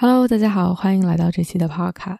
[0.00, 2.18] Hello，大家好，欢迎来到这期的 Podcast。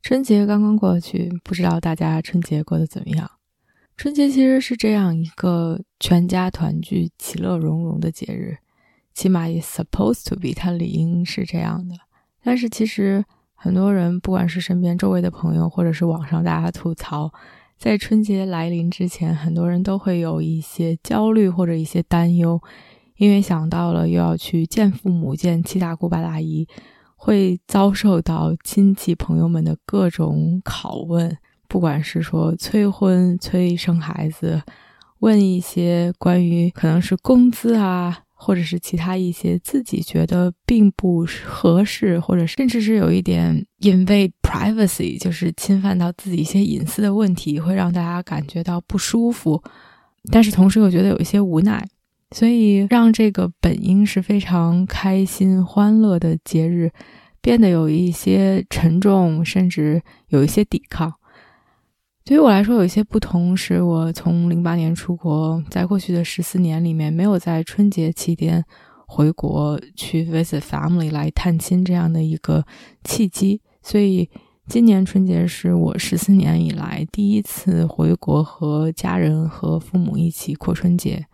[0.00, 3.30] 春节刚刚过去，不知道大家春节过得怎么样？
[3.98, 8.56] 春节其实是这样一个全家团聚、其乐融融的节日，
[9.12, 11.96] 起码也 supposed to be，它理应是这样的。
[12.42, 13.22] 但是其实
[13.52, 17.30] 很多人，不管是身边周围的朋友，或者是网上大家吐槽，
[17.76, 22.58] 在春节来临之前，很多人都会有一些焦虑或者一些担忧，
[23.18, 26.66] 因为想到了又要去见父母、见七大姑八大姨。
[27.20, 34.62] 会遭受到亲戚朋友们的各种拷问，不管是说催婚、催生孩子，
[35.18, 49.60] 问一些关于可能是工资啊，或者是其他一些自己觉得并不合适，或者甚至是有一点 invade privacy，就是侵犯到自己一些隐私的问题，会让大家感觉到不舒服，
[50.30, 51.84] 但是同时又觉得有一些无奈。
[52.30, 56.92] 所以，让这个本应是非常开心、欢乐的节日，
[57.40, 61.14] 变得有一些沉重，甚至有一些抵抗。
[62.24, 68.62] 对于我来说，有一些不同是，我从零八年出国，在过去的十四年里面，没有在春节期间
[69.06, 72.66] 回国去 visit family 来探亲这样的一个
[73.04, 73.62] 契机。
[73.82, 74.28] 所以，
[74.66, 81.24] 今年春节是我十四年以来第一次回国和家人和父母一起过春节。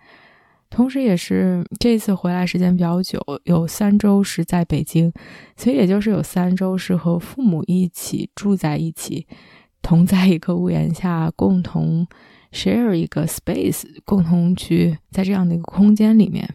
[0.74, 5.12] 同时，也是这次回来时间比较久，有三周是在北京，
[5.56, 9.24] 所以也就是有三周是和父母一起住在一起，
[9.82, 12.04] 同在一个屋檐下，共同
[12.50, 16.52] share 一个 space，共同去在这样的一个空间里面。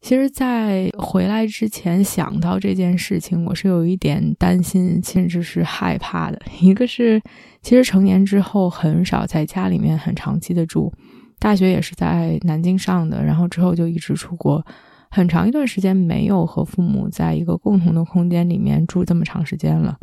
[0.00, 6.40] 其实，在回来之前想到这件事情，我是有一点担心，甚至是害怕的。
[6.60, 7.20] 一个是，
[7.62, 10.92] 其实成年之后很少在家里面很长期的住。
[11.38, 14.64] 大学也是在南京上的，然后之后就一直出国，
[15.10, 19.98] 很长一段时间没有和父母在一个共同的空间里面住这么长时间了。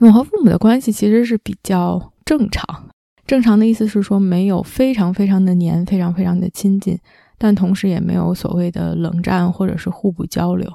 [0.00, 2.88] 我和父母的关系其实是比较正常，
[3.26, 6.98] 正常的意思是说没有非常非常的黏，非常非常的亲近，
[7.38, 10.70] 但同时也没有所谓的冷战或者是互不交流。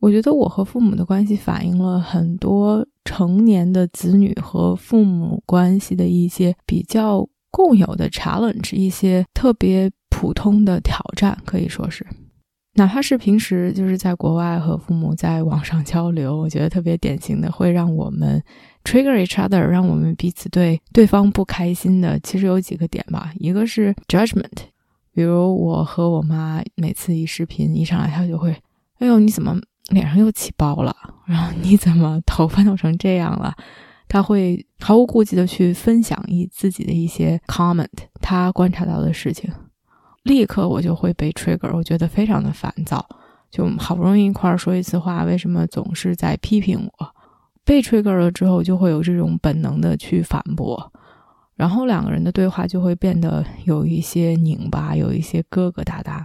[0.00, 7.26] 我觉得我和父母的关系反映了很多成年的子女和父母关系的一些比较。
[7.52, 12.04] 共有的 challenge，一些特别普通的挑战，可以说是，
[12.74, 18.42] 哪怕是平时就是在国外和父母在网上交流，我觉得特别典型的会让我们
[18.82, 23.32] trigger each other，让我们彼此对对方不开心的，其实有几个点吧。
[23.36, 24.48] 一个是 judgment，
[25.12, 28.50] 比如我和我妈每次一视频一上来，她就会，
[28.98, 29.60] 哎呦，你怎么
[29.90, 30.96] 脸上又起包了？
[31.26, 33.54] 然后你怎么头发弄成这样了？
[34.12, 37.88] 他会毫无顾忌的去分享一自己的一些 comment，
[38.20, 39.50] 他观察到的事情，
[40.24, 43.02] 立刻我就会被 trigger，我觉得非常的烦躁，
[43.50, 47.14] 就好不容易一块儿说一次话，为什么总是在批评我？
[47.64, 50.92] 被 trigger 了之后，就会有这种本能的去反驳，
[51.54, 56.22] 然后两个人的对话就会变得有一些拧巴，有一些疙疙瘩瘩。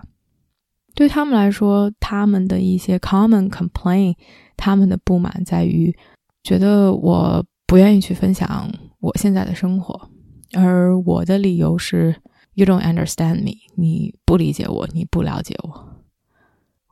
[0.94, 4.16] 对他们来说，他们的一些 common complaint，
[4.58, 5.96] 他们的不满在于
[6.44, 7.46] 觉得我。
[7.68, 10.10] 不愿意去分享我现在的生活，
[10.54, 12.16] 而我的理由是
[12.54, 16.02] “You don't understand me”，你不理解我，你不了解我。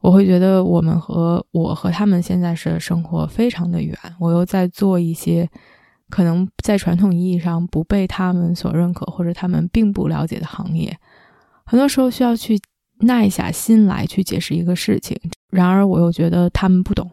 [0.02, 5.50] 我会觉得我们和我和他们现在是生活非常的远，我又在做一些
[6.10, 10.96] 可能在传统意义上不被他们所认可或者他们并不了解的行业，
[11.66, 12.60] 很多时候需要去
[13.00, 15.18] 耐下心来去解释一个事情。
[15.50, 17.10] 然而，我又觉得他们不懂，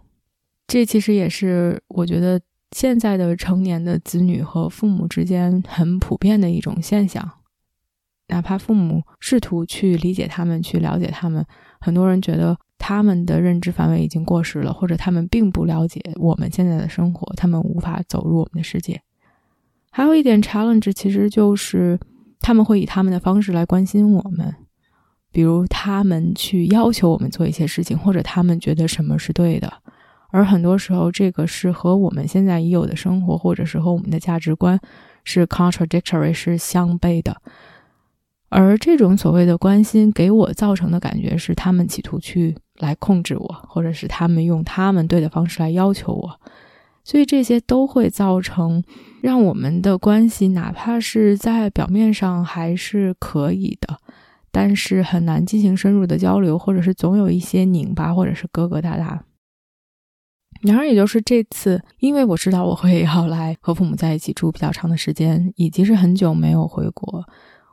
[0.66, 2.40] 这其实也是我觉得。
[2.72, 7.30] 现在的成年的子女和父母之间很普遍的一种现象，
[8.28, 11.44] 哪怕父母试图去理解他们、去了解他们，
[11.80, 19.02] 很多人觉得他们的认知范围已经过时了，或者他们并不了解我们现在的生活，他们无法走入我们的世界。
[19.90, 22.00] 还有一点 challenge，其实就是
[22.40, 24.54] 他们会以他们的方式来关心我们，
[25.30, 29.70] 比如他们去要求我们做一些事情，或者他们觉得什么是对的。
[30.32, 34.80] 而很多时候，这个是和我们现在已有的生活，或者是和我们的价值观
[35.22, 37.36] 是 contradictory，是相悖的。
[38.48, 46.40] 而这种所谓的关心，给我造成的感觉是，他们企图去来控制我，或者是他们用他们对的方式来要求我，
[47.04, 48.82] 所以这些都会造成
[49.22, 53.98] 让我们的关系，哪怕是在表面上还是可以的，
[54.50, 59.18] 但是很难进行深入的交流，或者是总有一些拧巴，或者是疙疙瘩瘩。
[60.62, 67.24] 然而，也就是这次，因为我知道我会要来和父母在一起住比较长的时间，以及是很久没有回国。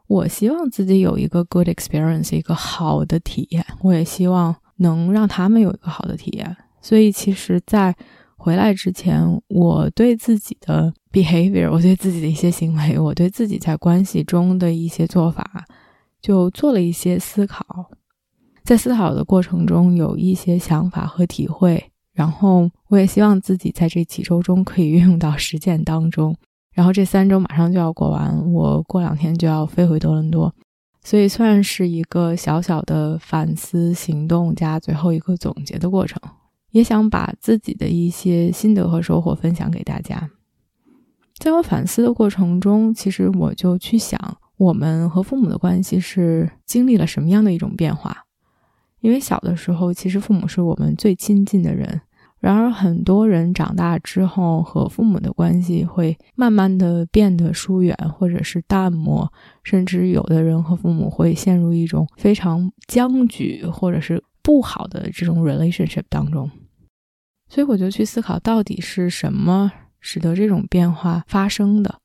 [0.07, 3.63] 我希望自己有一个 good experience，一个好的体验。
[3.81, 6.57] 我也希望能让他们有一个好的体验。
[6.81, 7.95] 所以，其实，在
[8.35, 15.63] 回来之前，我对自己的 behavior，我对自己的一些行为，我对自己在关系中的一些做法，
[16.19, 17.91] 就做了一些思考。
[18.63, 21.91] 在思考的过程中，有一些想法和体会。
[22.19, 26.35] 然后，我也希望自己在这几周中可以运用到实践当中。
[26.73, 30.53] 然后这三周马上就要过完，我过两天就要飞回多伦多，
[31.01, 36.21] 所以算是一个小小的反思行动加最后一个总结的过程，
[36.71, 40.29] 也想把自己的一些心得和收获分享给大家。
[41.37, 44.19] 在我反思的过程中，其实我就去想，
[44.57, 48.25] 我们和父母的关系是经历了什么样的一种变化？
[48.99, 52.01] 因为小的时候，其实父母是我们最亲近的人。
[52.39, 59.29] 然而，很多人长大之后和父母的关系会慢慢的变得疏远，或者是淡漠，
[59.63, 66.49] 甚至有的人和父母会陷入一种非常僵局或者是不好的这种 relationship 当中。
[67.49, 71.99] 所以，我就去思考，到底是什么使得这种变化发生的？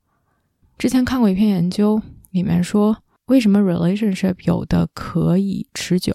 [0.77, 2.03] 之前看过一篇研究，
[2.33, 2.97] 里面说，
[3.27, 6.13] 为什么 relationship 有的可以持久？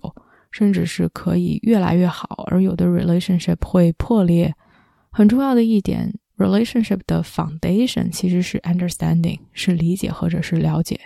[0.52, 4.54] 甚至是可以越来越好，而有的 relationship 会破裂。
[5.12, 11.00] 很重要的一点，relationship 的 foundation 其实是 understanding，是理解或者是了解。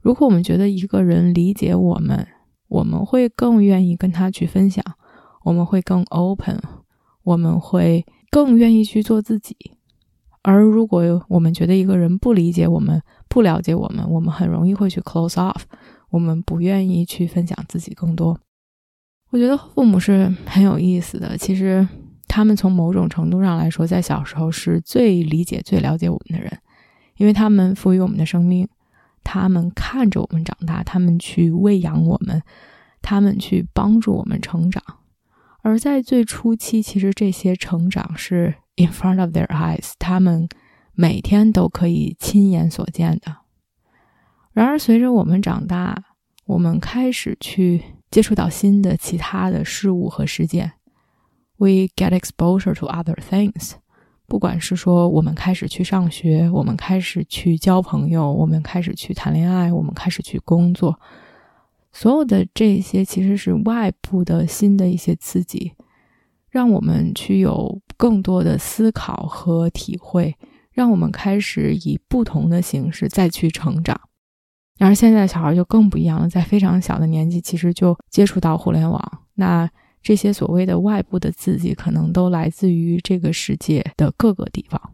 [0.00, 2.26] 如果我们觉得一个人理解我们，
[2.68, 4.84] 我们会更愿意跟他去分享，
[5.44, 6.60] 我们会更 open，
[7.22, 9.56] 我们会更愿意去做自己。
[10.42, 15.62] 而如果我们觉得一个人不理解我们，不了解我们，我们很容易会去 close off，
[16.10, 18.38] 我们不愿意去分享自己更多。
[19.34, 21.36] 我觉得父母是很有意思的。
[21.36, 21.84] 其实，
[22.28, 26.56] 他们从某种程度上来说，在小时候是最理解、最了解我们的人，
[27.16, 28.68] 因为他们赋予我们的生命，
[29.24, 32.40] 他们看着我们长大，他们去喂养我们，
[33.02, 34.80] 他们去帮助我们成长。
[35.62, 40.48] 而在最初期，其实这些成长是 in front of their eyes，他们
[40.92, 43.38] 每天都可以亲眼所见的。
[44.52, 46.04] 然而，随着我们长大，
[46.46, 47.82] 我们开始去。
[48.14, 50.70] 接触到新的其他的事物和事件
[51.56, 53.72] ，we get exposure to other things。
[54.28, 61.00] 不管是说我们开始去上学，我们开始去交朋友，我们开始去谈恋爱，我们开始去工作，
[61.90, 65.72] 所有的这些其实是外部的新的一些刺激，
[66.48, 70.36] 让我们去有更多的思考和体会，
[70.70, 74.00] 让我们开始以不同的形式再去成长。
[74.76, 79.20] 然而，现在的小孩就更不一样了，在非常小的年纪，其实就接触到互联网。
[79.34, 79.70] 那
[80.02, 84.90] 这些所谓的外部的刺激，可能都来自于这个世界的各个地方。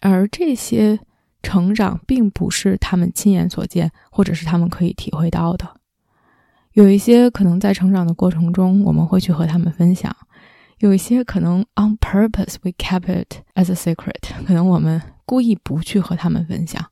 [0.00, 0.98] 而这些
[1.42, 5.76] 成长，并不是他们亲眼所见，或者是他们可以体会到的。
[6.72, 10.10] 有一些可能在成长的过程中，我们会去和他们分享；
[10.78, 16.89] 有一些可能 on purpose we kept it as a secret，可能我们故意不去和他们分享。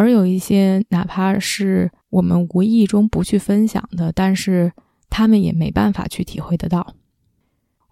[0.00, 4.72] 而有一些，哪怕是我们无意中不去分享的，但是
[5.10, 6.94] 他们也没办法去体会得到。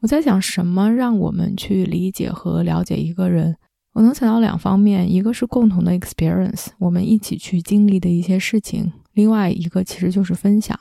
[0.00, 3.54] 我在想，什么让我们去理解和了解一个人？
[3.92, 10.80] 我能想到两方面，一个是共同的 experience，我们一起去经历的一些事情；另外一个其实就是分享。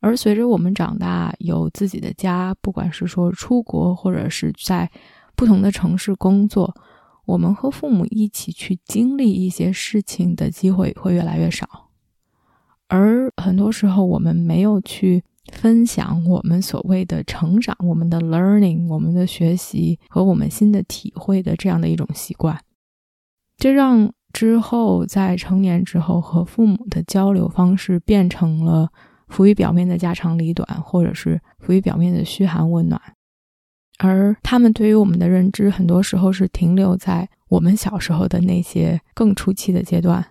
[0.00, 4.90] 而随着我们长大，有自己的家，不管是说出国，或者是在
[5.36, 6.74] 不同的城市工作。
[7.28, 11.90] 我们和父母一起去经历一些事情的机会会越来越少，
[12.88, 22.58] 而很多时候我们没有去分享我们所谓的成长、我们的 learning、我们的学习和我们新的体会的这样的一种习惯，
[23.58, 28.90] 这让之后在成年之后和父母的交流方式变成了
[29.28, 32.98] 浮于表面的家长里短，或者是浮于表面的嘘寒问暖。
[33.98, 40.24] 而他们对于我们的认知，很多时候是停留在我们小时候的那些更初期的阶段，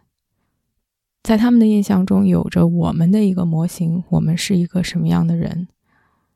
[1.24, 5.68] 在他们的印象中，有着我们的一个模型，我们是一个什么样的人。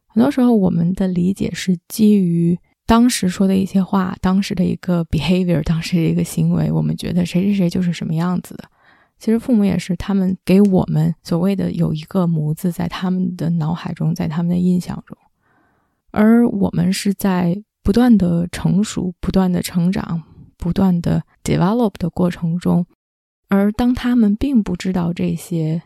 [0.07, 8.65] 很多时候，我们的理解是基于当时说的一些话，当时的一个 behavior，当时的一个行为，我们觉得谁谁谁就是什么样子的。
[9.17, 15.17] 其实父母也是，他们给我们所谓的有一个模子在他们的脑海中，在他们的印象中。
[16.11, 20.21] 而我们是在不断的成熟、不断的成长、
[20.57, 22.85] 不断的 develop 的过程中，
[23.47, 25.81] 而当他们并不知道这些，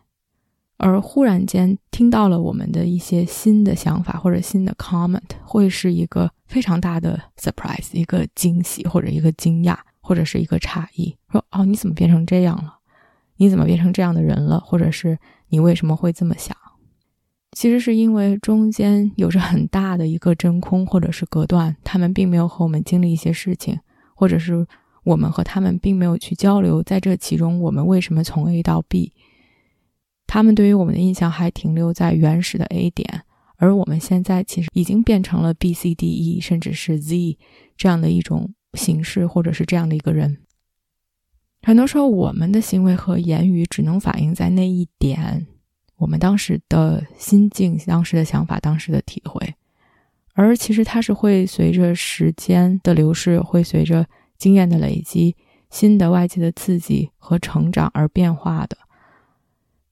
[0.78, 12.80] 而忽然间听到了我们的一些新的想法或者新的 comment，会是一个非常大的 surprise，一个惊喜或者一个惊讶或者是一个诧异，说哦，你怎么变成这样了？
[13.38, 14.60] 你怎么变成这样的人了？
[14.60, 15.18] 或者是
[15.50, 16.56] 你为什么会这么想？
[17.56, 23.80] 其实是因为中间有着很大的一个真空或者是隔断，他们并没有和我们经历一些事情，
[24.14, 24.68] 或者是
[25.06, 29.14] 我们和他们并没有去交流，在这其中我们为什么从 A 到 B？
[30.28, 33.24] 他们对于我们的印象还停留在原始的 A 点，
[33.56, 37.38] 而我们现在其实已经变成了 B、C、D、E，甚至是 Z
[37.78, 40.40] 这样的一种形式，或者是这样的一个人。
[41.62, 45.48] 很多时候，我们的行为和言语只能反映在那一点。
[45.98, 49.56] 我们当时的心境、当时的想法、当时的体会，
[50.34, 54.06] 而其实它是会随着时间的流逝，会随着
[54.38, 55.36] 经验的累积、
[55.70, 58.78] 新的外界的刺激和成长而变化的。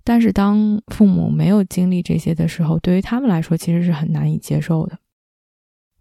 [0.03, 4.99] 但是，当父母没有经历这些的时候，对于他们来说，其实是很难以接受的。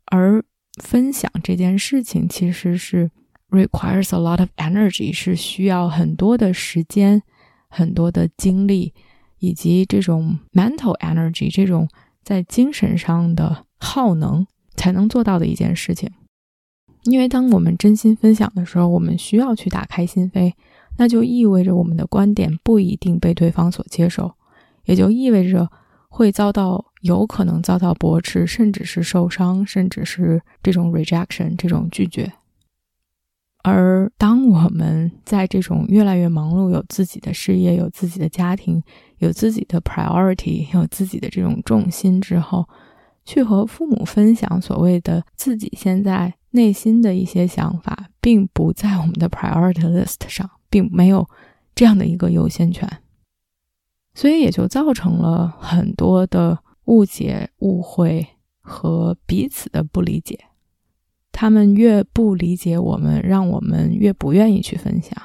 [0.07, 0.45] 而
[0.83, 3.09] 分享这件事情，其实是
[3.51, 7.23] requires a lot of energy，是需要很多的时间、
[7.69, 8.93] 很多的精力。
[9.43, 11.89] 以及这种 mental energy，这种
[12.23, 14.47] 在精神上的耗能，
[14.77, 16.09] 才能做到的一件事情。
[17.03, 20.53] 因为当我们真心分享的时候，我们需要去打开心扉，
[20.97, 24.33] 那就意味着我们的观点不一定被对方所接受，
[24.85, 25.69] 也就意味着
[26.09, 32.33] 会遭到有可能遭到驳斥，甚至是受伤，甚至是这种 rejection，这种拒绝。
[33.65, 38.83] 而当我们在这种越来越忙碌、有自己的事业、有自己的家庭、
[39.23, 42.69] 有自己的 priority、有自己的这种重心之后，
[43.25, 51.29] 去和父母分享所谓的自己现在内心的一些想法，并不在我们的 priority list 上，并没有
[51.73, 52.89] 这样的一个优先权，
[54.13, 58.27] 所以也就造成了很多的误解、误会
[58.61, 60.37] 和彼此的不理解。
[61.31, 65.17] 他们越不理解我们，让我们越不愿意去分享，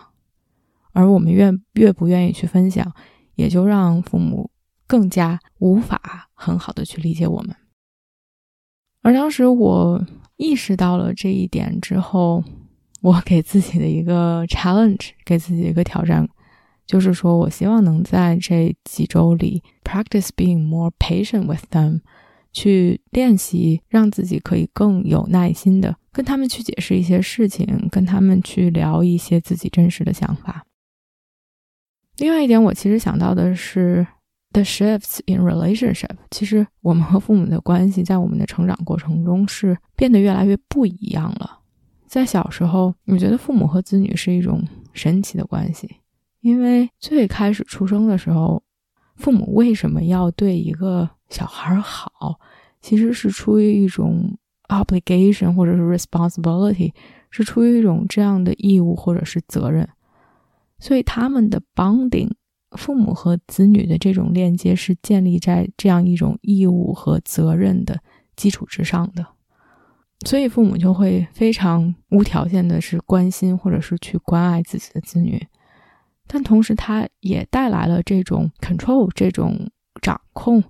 [0.94, 2.94] 而我们越越不愿意去分享，
[3.38, 4.52] 也就让父母
[4.86, 7.56] 更加无法很好的去理解我们。
[9.02, 12.44] 而当时我意识到了这一点之后，
[13.02, 16.28] 我给自己的一个 challenge，给自己一个挑战，
[16.86, 22.02] 就是说我希望能在这几周里 practice being more patient with them。
[22.54, 30.66] 去练习，让自己可以更有耐心的跟他们去解释一些事情，跟他们去聊一些自己真实的想法。
[32.18, 34.06] 另外一点，我其实想到的是
[34.52, 36.10] ，the shifts in relationship。
[36.32, 41.60] 其实我们和父母的关系在我们的成长过程中是变得越来越不一样了。
[42.08, 45.98] 在小时候，我觉得父母和子女是一种神奇的关系，
[46.42, 48.64] 因为最开始出生的时候，
[49.16, 52.40] 父母为什么要对一个小孩好？
[52.82, 54.38] 其实是出于一种
[54.70, 56.94] obligation 或者是 responsibility，
[57.30, 59.88] 是出于一种这样的义务或者是责任，
[60.80, 62.32] 所以他们的 bonding，
[62.72, 68.00] 父母和子女的这种链接是建立在这样一种义务和责任的
[68.36, 69.26] 基础之上的，
[70.26, 75.48] 所以父母就会非常无条件的是关心或者是去关爱自己的子女，
[76.28, 79.70] 但同时他也带来了这种 control，这种
[80.02, 80.64] 掌控。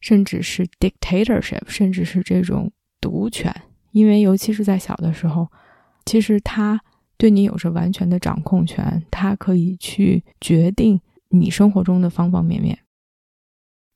[0.00, 3.50] 甚至是 dictatorship，甚至是这种独权，
[3.92, 5.50] 因为尤其是在小的时候，
[6.04, 6.78] 其实他
[7.16, 12.78] 对你有着完全的掌控权，他可以去决定你生活中的方方面面。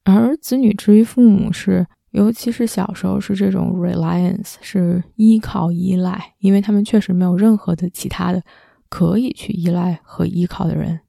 [0.05, 8.43] 而子女之于父母是，尤其是小时候是这种 reliance，是依靠依赖，因为他们确实没有任何的其他的
[8.89, 11.01] 可以去依赖和依靠的人，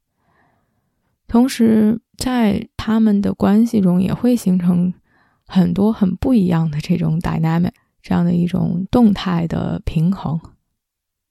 [1.26, 2.00] 同时。
[2.20, 4.92] 在他们的关系中，也会形成
[5.46, 7.70] 很多很不一样的这种 dynamic，
[8.02, 10.38] 这样的一种动态的平衡。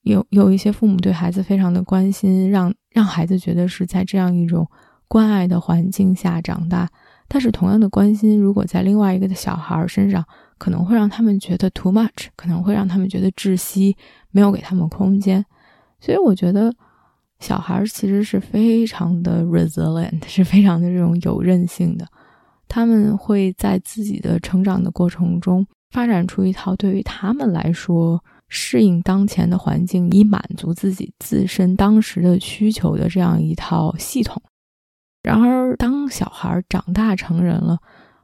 [0.09, 4.67] 有有一些父母对孩子非常的关心，让让孩子觉得是在这样一种
[5.07, 6.89] 关爱的环境下长大。
[7.27, 10.25] 但是同样的关心，如果在另外一个的小孩身上，
[10.57, 13.95] 可能会让他们觉得 too much，可能会让他们觉得窒息，
[14.31, 15.45] 没有给他们空间。
[15.99, 16.73] 所以我觉得。
[17.39, 22.05] 小孩其实是非常的 resilient，是非常的这种有韧性的。
[22.67, 34.41] 他们会在自己的成长的过程中发展出一套对于他们来说适应当前的环境，以满足自己自身当时的需求的这样一套系统。
[35.21, 37.77] 然而，当小孩长大成人了，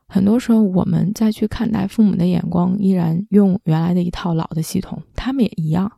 [0.07, 5.91] 很多时候我们再去看待父母的眼光，依然用原来的一套老的系统，他们也一样。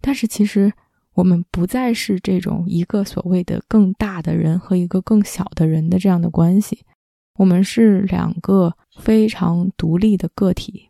[0.00, 0.72] 但是其实
[1.14, 6.84] 我们不再是这种一个所谓的更大的人和一个更小的人的这样的关系，
[7.38, 10.89] 我们是两个非常独立的个体。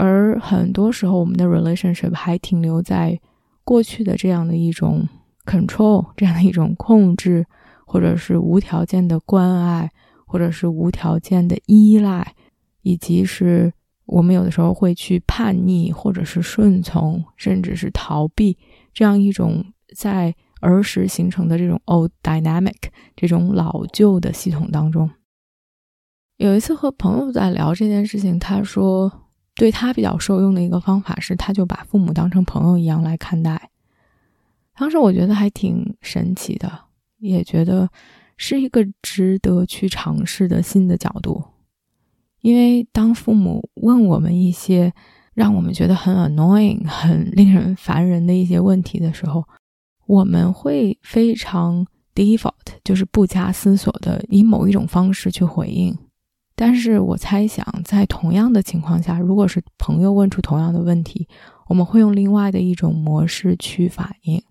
[0.00, 3.20] 而很多时候，我们的 relationship 还停留在
[3.64, 5.08] 过去的这样的一种
[5.44, 7.44] control，这样的一种控制，
[7.84, 9.90] 或者是无条件的关爱，
[10.24, 12.34] 或者是无条件的依赖，
[12.82, 13.72] 以及是
[14.06, 18.56] 我们有的时候会去叛逆，或者是顺从，甚至是逃避
[18.94, 19.64] 这样一种
[19.96, 22.76] 在儿时形成的这种 old dynamic
[23.16, 25.10] 这种老旧的系统当中。
[26.36, 29.24] 有一次和朋友在聊这件事情，他说。
[29.58, 33.70] 对他比较受用的一个方法是，他就把父母当成朋友一样来看待。
[34.76, 36.72] 当时我觉得还挺神奇的，
[37.18, 37.90] 也觉得
[38.36, 41.42] 是一个值得去尝试的新的角度。
[42.40, 44.92] 因为当父母问我们一些
[45.34, 49.42] 让我们觉得很 annoying、很令人烦人的一些问题的时候，
[50.06, 51.84] 我们会非常
[52.14, 52.52] default，
[52.84, 55.98] 就是不加思索的以某一种方式去回应。
[56.60, 61.28] 但是我猜想，在同样的情况下，如果是朋友问出同样的问题，
[61.68, 64.42] 我们会用另外的一种模式去反应。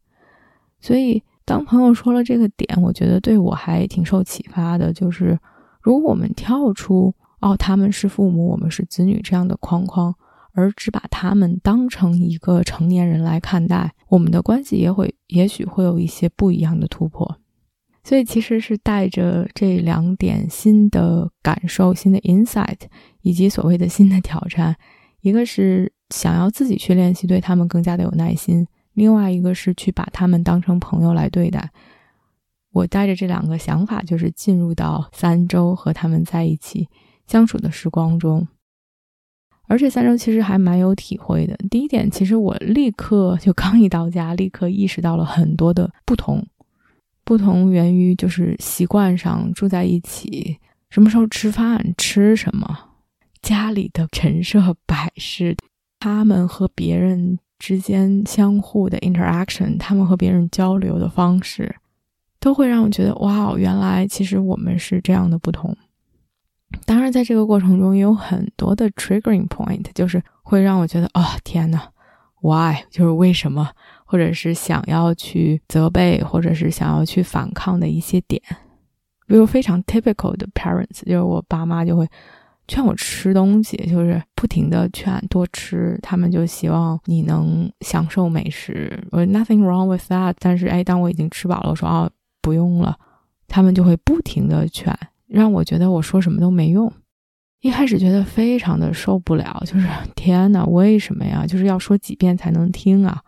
[0.80, 4.94] 所以，当朋友说了这个点，我觉得对我还挺受启发的。
[4.94, 5.38] 就是，
[5.82, 10.16] 如果我们跳出“哦，他们是父母，我们是子女”这样的框框，
[10.54, 17.38] 而只把他们当成一个成年人来看待，我们的关系也会，也许会有一些不一样的突破。
[18.08, 22.78] 所以其实是带着这两点新的感受、新的 insight，
[23.22, 24.74] 以及所谓的新的挑战，
[25.20, 31.70] 一个是想要自己去练习对他们更加的有耐心，另外一个是去把他们当成朋友来对待。
[32.72, 36.88] 我带着这两个想法，就是进入到三周和他们在一起
[37.28, 38.48] 相处的时光中，
[39.68, 41.58] 而且三周其实还蛮有体会的。
[41.70, 46.48] 第一点，其实我立刻就刚一到家，立刻意识到了很多的不同。
[47.28, 50.58] 不同源于就是习惯上住在一起，
[50.90, 52.66] 什么时候吃饭，吃什么，
[53.42, 55.58] 家里的陈设摆饰，
[56.00, 61.76] 他们和别人之间相互的 interaction，他们和别人交流的方式，
[62.40, 65.76] 都会让我觉得哇，原来其实我们是这样的不同。
[66.86, 71.90] 当然，在这个过程中也有很多的 triggering point，就是会让我觉得啊，天呐
[72.42, 73.72] w h y 就是为什么？
[74.08, 78.42] 或者是想要去责备，或者是想要去反抗的一些点，
[79.28, 82.08] 比如非常 typical 的 parents，就是我爸妈就会
[82.70, 88.98] 劝我吃东西，就是不停的劝多吃，他们就希望你能享受美食。
[89.12, 92.10] 我 nothing wrong with that，但是哎，当我已经吃饱了，我说哦
[92.42, 92.98] 不用了，
[93.48, 96.92] 他们就会不停的劝，让我觉得我说什么都没用。
[97.62, 101.46] 一开始觉得非常的受不了，就是 天呐，为什么呀？
[101.46, 103.22] 就是要说几遍才能听啊？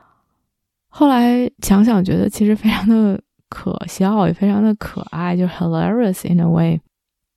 [0.92, 6.82] 后来想想，觉得其实非常的可笑，也非常的可爱，就 hilarious in a way。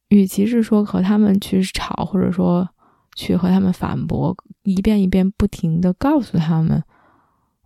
[0.09, 2.69] 与其是说和他们去吵，或者说
[3.15, 6.83] 去和他们反驳，一遍一遍不停的告诉他们，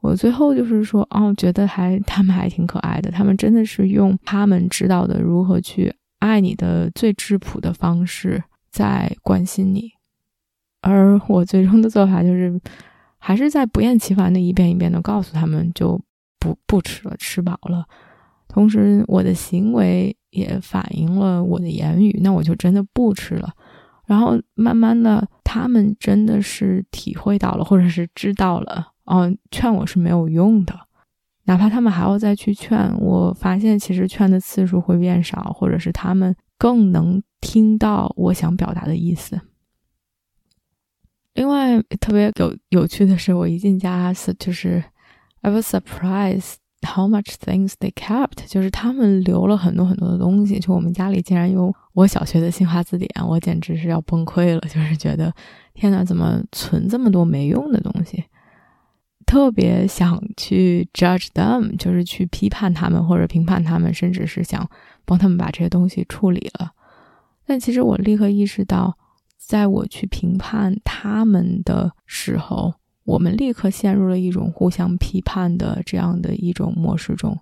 [0.01, 9.92] 我最后就是说，哦，觉得还他们还挺可爱的，他们真的是用他们知道的如何去爱你的最质朴的方式在关心你，
[10.83, 12.61] 而我最终的做法就是。
[13.27, 16.01] 还是在不厌其烦的一遍一遍的告诉他们，就
[16.39, 17.85] 不不吃了，吃饱了。
[18.47, 23.53] 同时，我的行为也反映了我的言语，那我就真的不吃了。
[24.05, 30.73] 然后慢慢的，他们真的是体会到了，或者是知道了，哦，劝我是没有用的。
[31.47, 39.41] 哪怕他们还要再去劝，我发现其实劝的次数会变少，或者是他们更能听到我想表达的意思。
[41.37, 44.83] 另外特别有有趣的是，我一进家是就是
[45.42, 50.59] I was surprised how much things they kept，就是他们留了很多很多的东西。
[50.59, 54.61] 就我们家里竟然有我小学的新华字典，我简直是要崩溃了。
[54.62, 55.31] 就是觉得
[55.75, 58.25] 天哪，怎么存这么多没用的东西？
[59.27, 64.66] 特别想去 judge them，就是去批判他们或者评判他们，甚至是想
[65.05, 66.70] 帮他们把这些东西处理了。
[67.46, 68.96] 但其实我立刻意识到。
[69.47, 77.39] 在我去评判他们的时候，我们立刻陷入了一种互相批判的这样的一种模式中。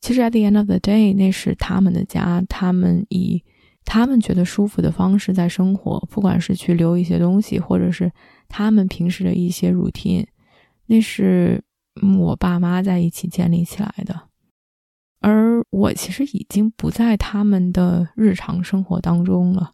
[0.00, 3.42] 其实，at the end of the day，那是他们的家，他们以
[3.84, 8.12] 他们觉得舒服的方式在生活，不管是去留一些东西，或者是
[8.48, 10.26] 他们平时的一些 routine，
[10.86, 11.64] 那是
[12.20, 14.28] 我爸妈在一起建立起来的。
[15.20, 19.72] 而我其实已经不在他们的日常生活当中了。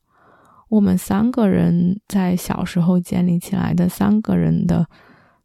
[0.73, 4.87] 我们三个人在小时候建立起来的三个人的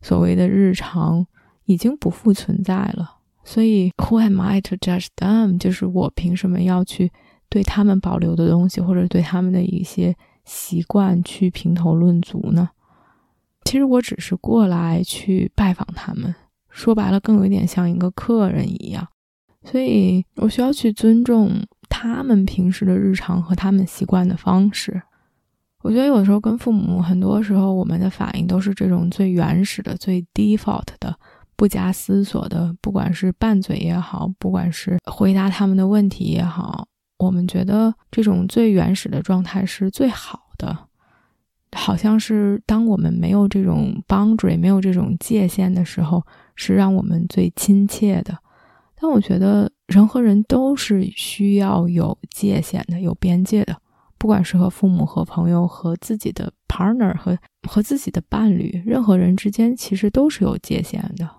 [0.02, 1.28] 所谓的日常
[1.66, 3.18] 已经不复存在了。
[3.44, 5.58] 所以，Who am I to judge them？
[5.58, 7.12] 就是我凭什么要去
[7.50, 12.70] 对他们保留的东西，或者对他们的一些习惯去评头论足呢？
[13.66, 16.34] 其实我只是过来去拜访他们，
[16.70, 19.06] 说白了，更有一点像一个客人一样。
[19.66, 21.52] 所以我需要去尊重
[21.90, 25.02] 他们平时的日常和他们习惯的方式。
[25.84, 31.16] 我觉得有的时候跟父母，很多时候我们的反应都是这种最原始的、最 default 的。
[31.56, 36.88] 不加思索的，不管是拌嘴也好，不管是回答他们的问题也好，
[37.18, 40.78] 我们觉得这种最原始的状态是最好的。
[41.76, 46.24] 好像是当我们没有这种 boundary，没有这种界限的时候，
[46.56, 48.38] 是让我们最亲切的。
[48.96, 53.76] 但我觉得人和人都是需要有界限的，有边界的。
[54.18, 61.30] 不管是和父母、和朋友、和自己的 partner、和和自己的伴侣，任何人之间其实都是有界限的。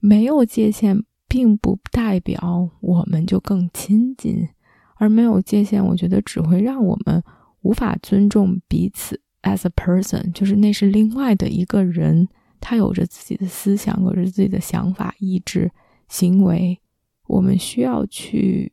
[0.00, 4.48] 没有界限，并不代表我们就更亲近，
[4.96, 7.22] 而没有界限，我觉得只会让我们
[7.62, 9.20] 无法尊重彼此。
[9.42, 12.28] As a person，就是那是另外的一个人，
[12.60, 15.72] 他有着自己的思想，有着自己的想法、意志、
[16.08, 16.80] 行为，
[17.26, 18.72] 我们需要去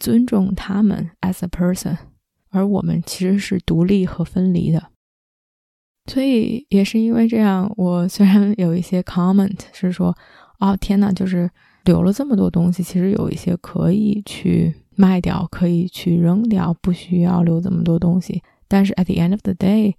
[0.00, 1.10] 尊重他们。
[1.20, 1.98] As a person，
[2.50, 4.90] 而我们其实是独立和分离的。
[6.10, 10.16] 所以也是因为这样，我虽然有一些 comment 是说。
[10.58, 11.50] 哦天呐，就是
[11.84, 18.42] 留了这么多东西，其实有一些可以去卖掉，可以去扔掉，不需要留这么多东西。
[18.66, 19.94] 但是 at the end of the day，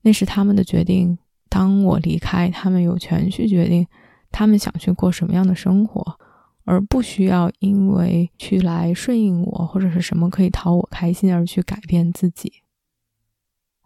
[0.00, 1.16] 那是他们的决定。
[1.48, 3.86] 当我离开，他们有权去决定
[4.32, 6.18] 他们想去过什么样的生活，
[6.72, 12.50] 而不需要因为去来顺应我或者是什么可以讨我开心而去改变自己。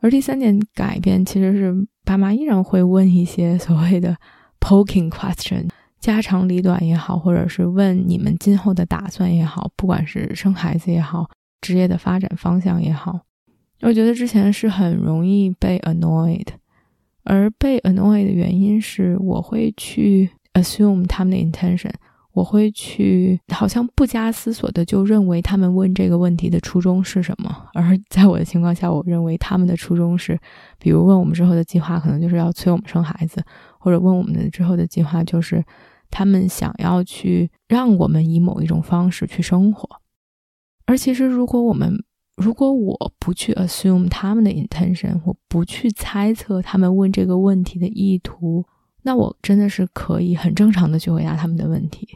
[0.01, 4.17] 而第三点改变，其实是爸妈依然会问一些所谓的
[4.61, 5.69] poking question。
[5.99, 11.29] 家长里短也好，或者是问你们今后的打算也好，不管是生孩子也好，
[11.63, 13.19] 职业的发展方向也好，
[13.81, 16.47] 我觉得之前是很容易被 annoyed，
[17.25, 21.91] 而被 annoyed 的原因是我会去 assume 他们的 intention，
[22.37, 30.39] 我会去好像不加思索的就认为他们问这个问题的初衷是什么，而 在我的情况下，我认为他们的初衷是，
[30.79, 33.43] 比如问我们之后的计划，可能就是要催我们生孩子，
[33.79, 35.65] 或者问我们的之后的计划就是。
[36.09, 39.89] 他们想要去让我们以某一种方式去生活，
[40.87, 41.93] 而其实如果我们
[42.37, 48.65] 如果我不去 assume 他们的 intention，我不去猜测他们问这个问题的意图，
[49.03, 52.07] 那我真的是可以很正常的去回答他们的问题，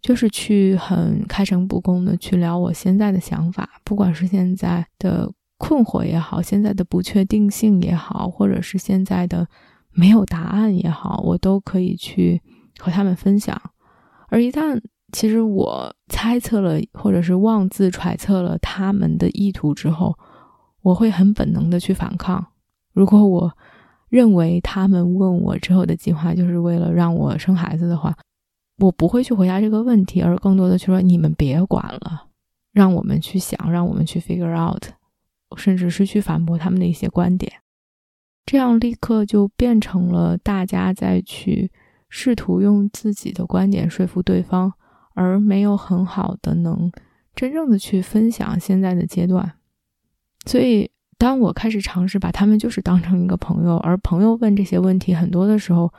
[0.00, 9.46] 就是去很开诚布公的去聊我现在的想法，不管是现在的困惑也好，现在的不确定性也好，或者是现在的
[9.92, 12.40] 没有答案也好，我都可以去。
[12.80, 13.60] 和他们分享，
[14.28, 14.80] 而一旦
[15.10, 20.16] 其实我猜测了，或者是妄自揣测了他们的意图之后，
[20.82, 22.46] 我会很本能的去反抗。
[22.92, 23.52] 如果我
[24.10, 28.16] 认为他们问我之后的计划就是为了让我生孩子的话，
[28.78, 32.26] 我不会去回答这个问题，而更多的去说你们别管了，
[32.72, 34.84] 让我们去想，让我们去 figure out，
[35.56, 37.52] 甚至是去反驳他们的一些观点，
[38.46, 41.70] 这样立刻就变成了大家再去。
[42.10, 44.72] 试图用自己的观点说服对方，
[45.12, 46.90] 而没有很好的能
[47.34, 49.52] 真正的去分享现在的阶段。
[50.46, 55.92] 所以，当我开始尝试把他们就是当成一个朋友，而朋友问这些问题很多的时候，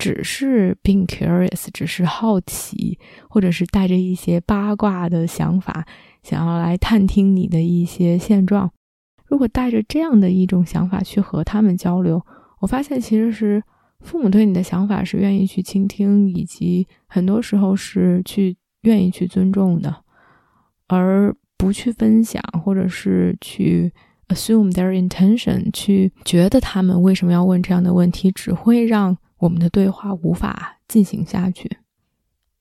[0.00, 5.86] 只是 being curious，只是好奇，或者是带着一些八卦的想法，
[6.22, 8.70] 想要来探听你的一些现状。
[9.26, 12.20] 如果带着这样的一种想法去和他们交流，
[12.60, 13.62] 我发现其实是。
[14.02, 19.94] 父母对你的想法是愿意去倾听，以及很多时候是去愿意去尊重的，
[20.88, 23.92] 而不去分享，或者是去
[24.28, 31.78] assume their intention，去觉得他们为什么要问这样的问题，只会让我们的对话无法进行下去。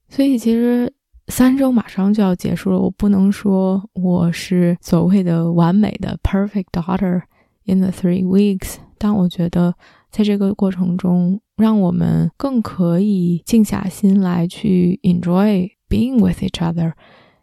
[0.10, 0.92] 所以，其实
[1.28, 7.22] 三周马上就要结束了，我不能说我是所谓的完美的 perfect daughter
[7.66, 9.76] in the three weeks，但我觉得。
[10.12, 16.94] 在这个过程中，让我们更可以静下心来去 enjoy being with each other，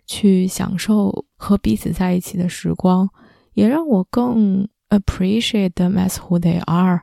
[0.05, 3.09] 去享受和彼此在一起的时光，
[3.53, 7.03] 也让我更 appreciate them as who they are，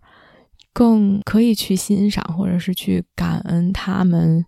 [0.73, 4.43] 更可以去欣赏或者是去感恩他们，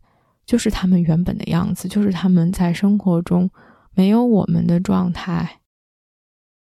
[0.46, 3.50] 就是他们原本的样子，就是他们在生活中
[3.94, 5.62] 没有我们的状态，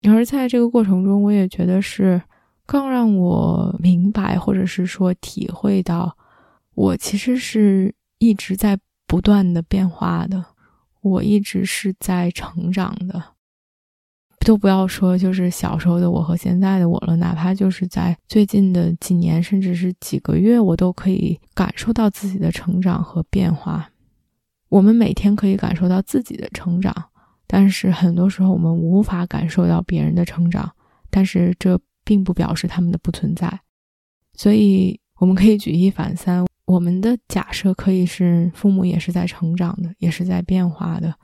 [0.03, 2.20] 而在这个过程中，我也觉得是
[2.66, 6.16] 更让我明白，或者是说体会到，
[6.74, 10.44] 我其实是一直在不断的变化的，
[11.00, 13.34] 我一直是在成长的。
[14.44, 23.90] 都不要说，就是小时候的我和现在的我了，哪怕就是在最近的几年，甚至是几个月，我都可以感受到自己的成长和变化。
[24.68, 26.94] 我们每天可以感受到自己的成长，
[27.46, 30.70] 但是很多时候我们无法感受到别人的成长，
[31.11, 33.61] 但是这并不表示他们的不存在。
[34.35, 41.14] 所以我们可以举一反三，我们的假设可以是父母也是在成长的，也是在变化的。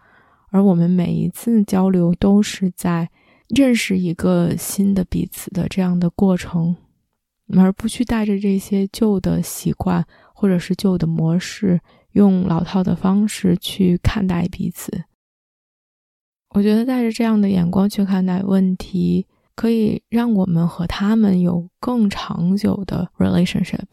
[0.50, 3.08] 而我们每一次交流都是在
[3.48, 6.76] 认识一个新的彼此的这样的过程，
[7.56, 11.80] 而不去带着这些旧的习惯或者是旧的模式，
[12.12, 15.04] 用老套的方式去看待彼此。
[16.50, 23.84] 我觉得带着这样的眼光去看待问题，可以让我们和他们有更长久的 relationship。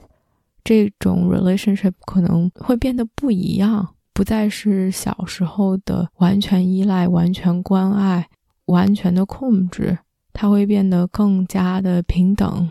[0.63, 3.95] 这种 relationship 可能会变得不一样。
[4.17, 8.27] 不再是小时候的完全依赖、完全关爱、
[8.65, 9.99] 完全的控制，
[10.34, 12.67] 他会变得更加的平等。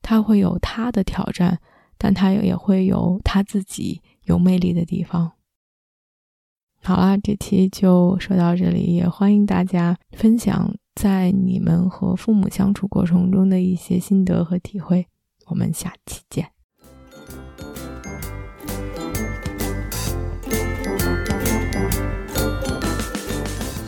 [0.00, 1.58] 他会有他的挑战，
[1.98, 5.32] 但他也会有他自己有魅力的地方。
[6.82, 15.06] 好啦，这期就说到这里，也欢迎大家分享在你们和父母相处过程中的一些心得和体会。
[15.48, 16.57] 我们下期见。